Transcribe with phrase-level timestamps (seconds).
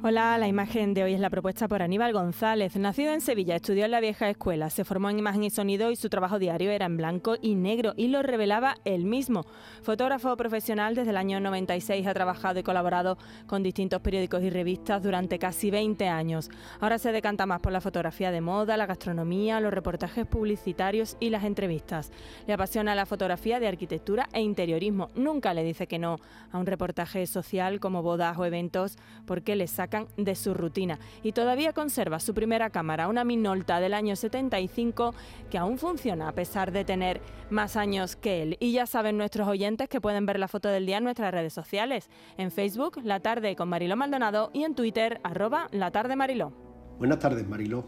[0.00, 2.76] Hola, la imagen de hoy es la propuesta por Aníbal González.
[2.76, 5.96] Nacido en Sevilla, estudió en la vieja escuela, se formó en imagen y sonido y
[5.96, 9.44] su trabajo diario era en blanco y negro y lo revelaba él mismo.
[9.82, 15.02] Fotógrafo profesional desde el año 96 ha trabajado y colaborado con distintos periódicos y revistas
[15.02, 16.48] durante casi 20 años.
[16.78, 21.30] Ahora se decanta más por la fotografía de moda, la gastronomía, los reportajes publicitarios y
[21.30, 22.12] las entrevistas.
[22.46, 25.10] Le apasiona la fotografía de arquitectura e interiorismo.
[25.16, 26.20] Nunca le dice que no
[26.52, 28.96] a un reportaje social como bodas o eventos
[29.26, 33.94] porque le saca de su rutina y todavía conserva su primera cámara, una Minolta del
[33.94, 35.14] año 75
[35.50, 37.20] que aún funciona a pesar de tener
[37.50, 38.56] más años que él.
[38.60, 41.52] Y ya saben nuestros oyentes que pueden ver la foto del día en nuestras redes
[41.52, 46.52] sociales, en Facebook, La Tarde con Mariló Maldonado y en Twitter, arroba La Tarde Mariló.
[46.98, 47.86] Buenas tardes, Mariló.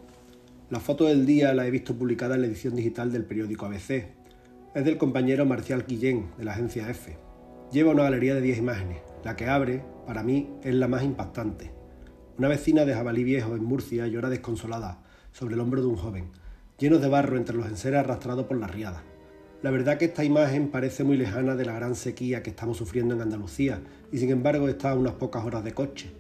[0.70, 4.06] La foto del día la he visto publicada en la edición digital del periódico ABC.
[4.72, 7.18] Es del compañero Marcial Guillén, de la agencia F.
[7.72, 8.98] Lleva una galería de 10 imágenes.
[9.24, 11.79] La que abre, para mí, es la más impactante.
[12.40, 14.96] Una vecina de Jabalí Viejo en Murcia llora desconsolada
[15.30, 16.30] sobre el hombro de un joven,
[16.78, 19.02] lleno de barro entre los enseres arrastrado por la riada.
[19.60, 23.14] La verdad que esta imagen parece muy lejana de la gran sequía que estamos sufriendo
[23.14, 26.14] en Andalucía y sin embargo está a unas pocas horas de coche.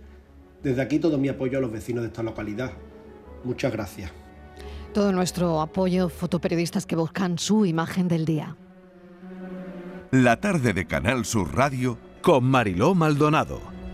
[0.62, 2.72] Desde aquí todo mi apoyo a los vecinos de esta localidad.
[3.42, 4.12] Muchas gracias.
[4.92, 8.58] Todo nuestro apoyo fotoperiodistas que buscan su imagen del día.
[10.10, 13.69] La tarde de Canal Sur Radio con Mariló Maldonado